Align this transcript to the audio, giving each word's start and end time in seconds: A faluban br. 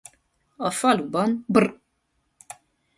A 0.69 0.71
faluban 0.79 1.37
br. 1.53 1.65